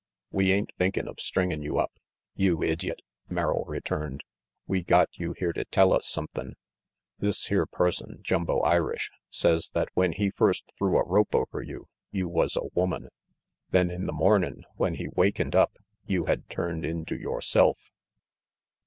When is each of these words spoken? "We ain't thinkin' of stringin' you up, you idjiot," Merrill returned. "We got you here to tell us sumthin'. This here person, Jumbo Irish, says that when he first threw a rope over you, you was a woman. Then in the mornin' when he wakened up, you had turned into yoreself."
"We 0.31 0.51
ain't 0.51 0.71
thinkin' 0.79 1.07
of 1.07 1.19
stringin' 1.19 1.61
you 1.61 1.77
up, 1.77 1.91
you 2.33 2.63
idjiot," 2.63 3.01
Merrill 3.29 3.65
returned. 3.67 4.23
"We 4.65 4.81
got 4.81 5.09
you 5.13 5.33
here 5.37 5.53
to 5.53 5.63
tell 5.65 5.93
us 5.93 6.07
sumthin'. 6.09 6.55
This 7.19 7.45
here 7.45 7.67
person, 7.67 8.17
Jumbo 8.23 8.61
Irish, 8.61 9.11
says 9.29 9.69
that 9.75 9.89
when 9.93 10.13
he 10.13 10.31
first 10.31 10.73
threw 10.75 10.97
a 10.97 11.05
rope 11.05 11.35
over 11.35 11.61
you, 11.61 11.87
you 12.09 12.27
was 12.27 12.55
a 12.55 12.67
woman. 12.73 13.09
Then 13.69 13.91
in 13.91 14.07
the 14.07 14.11
mornin' 14.11 14.65
when 14.75 14.95
he 14.95 15.07
wakened 15.09 15.53
up, 15.55 15.77
you 16.07 16.25
had 16.25 16.49
turned 16.49 16.83
into 16.83 17.15
yoreself." 17.15 17.77